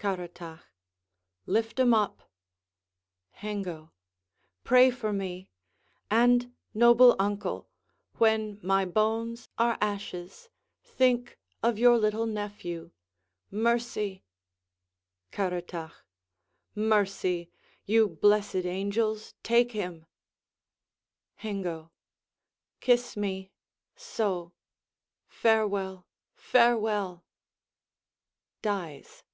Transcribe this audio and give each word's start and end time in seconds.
Caratach 0.00 0.62
Lift 1.44 1.78
'em 1.78 1.92
up. 1.92 2.22
Hengo 3.32 3.92
Pray 4.64 4.90
for 4.90 5.12
me; 5.12 5.50
And, 6.10 6.54
noble 6.72 7.14
uncle, 7.18 7.68
when 8.14 8.58
my 8.62 8.86
bones 8.86 9.50
are 9.58 9.76
ashes, 9.78 10.48
Think 10.82 11.38
of 11.62 11.78
your 11.78 11.98
little 11.98 12.24
nephew! 12.24 12.92
Mercy! 13.50 14.24
Caratach 15.32 15.92
Mercy! 16.74 17.50
You 17.84 18.08
blessèd 18.08 18.64
angels, 18.64 19.34
take 19.42 19.72
him! 19.72 20.06
Hengo 21.34 21.92
Kiss 22.80 23.18
me: 23.18 23.52
so. 23.96 24.54
Farewell, 25.28 26.06
farewell! 26.36 27.26
[_Dies. 28.62 29.24